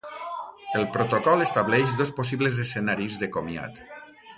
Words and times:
El 0.79 0.87
protocol 0.95 1.45
estableix 1.47 1.95
dos 2.01 2.15
possibles 2.21 2.61
escenaris 2.67 3.23
de 3.25 3.35
comiat. 3.39 3.85